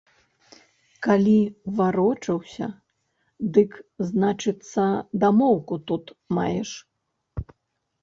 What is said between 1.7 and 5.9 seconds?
варочаўся, дык, значыцца, дамоўку